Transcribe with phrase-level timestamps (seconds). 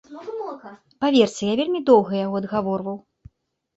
[1.03, 2.97] Паверце, я вельмі доўга яго адгаворваў.